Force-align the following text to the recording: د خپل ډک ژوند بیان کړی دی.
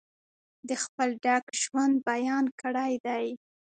د 0.67 0.69
خپل 0.83 1.09
ډک 1.23 1.45
ژوند 1.61 1.95
بیان 2.09 2.45
کړی 2.61 2.93
دی. 3.05 3.25